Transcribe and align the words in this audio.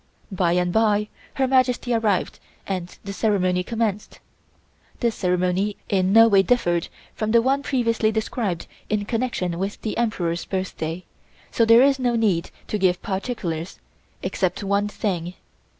By 0.31 0.53
and 0.53 0.73
bye 0.73 1.09
Her 1.35 1.47
Majesty 1.47 1.93
arrived 1.93 2.39
and 2.65 2.97
the 3.03 3.13
ceremony 3.13 3.61
commenced. 3.61 4.19
This 4.99 5.13
ceremony 5.13 5.77
in 5.89 6.11
no 6.11 6.27
way 6.27 6.41
differed 6.41 6.87
from 7.13 7.29
the 7.29 7.39
one 7.43 7.61
previously 7.61 8.11
described 8.11 8.65
in 8.89 9.05
connection 9.05 9.59
with 9.59 9.79
the 9.83 9.95
Emperor's 9.99 10.45
birthday, 10.45 11.03
so 11.51 11.65
there 11.65 11.83
is 11.83 11.99
no 11.99 12.15
need 12.15 12.49
to 12.69 12.79
give 12.79 12.99
particulars, 13.03 13.79
except 14.23 14.63
one 14.63 14.87
thing. 14.87 15.35